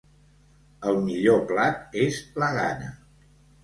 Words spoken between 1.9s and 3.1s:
és la gana.